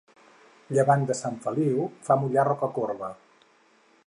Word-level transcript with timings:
Llevant 0.77 1.03
de 1.11 1.17
Sant 1.19 1.37
Feliu, 1.45 1.85
fa 2.09 2.19
mullar 2.23 2.47
Rocacorba. 2.51 3.13